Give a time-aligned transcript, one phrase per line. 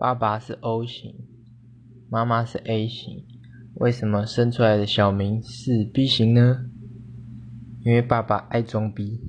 [0.00, 1.14] 爸爸是 o 型
[2.08, 3.22] 妈妈是 a 型
[3.74, 6.64] 为什么生出来的小明是 b 型呢？
[7.84, 9.20] 因为爸爸爱装逼。